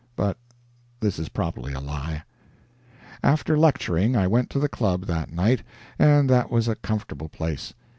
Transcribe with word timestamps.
But 0.15 0.35
this 0.99 1.19
is 1.19 1.29
probably 1.29 1.73
a 1.73 1.79
lie. 1.79 2.23
After 3.21 3.55
lecturing 3.55 4.15
I 4.15 4.25
went 4.25 4.49
to 4.49 4.57
the 4.57 4.67
Club 4.67 5.05
that 5.05 5.31
night, 5.31 5.61
and 5.99 6.27
that 6.27 6.49
was 6.49 6.67
a 6.67 6.73
comfortable 6.73 7.29
place. 7.29 7.75